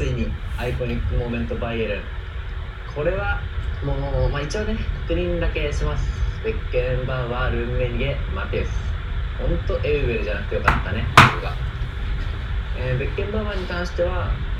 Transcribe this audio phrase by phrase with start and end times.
[0.00, 2.02] ついにアイコニックモーメントバイエルン。
[2.94, 3.38] これは
[3.84, 3.92] も
[4.28, 4.74] う、まあ、一応ね
[5.06, 6.08] 確認だけします。
[6.42, 8.70] ベッケンバウアールンメニゲマテウス。
[9.38, 11.52] 本当エウベルじゃなくてよかったね僕が、
[12.78, 14.30] えーベッケンバーに関しては